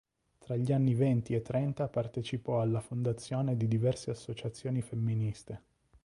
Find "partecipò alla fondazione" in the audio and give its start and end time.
1.87-3.55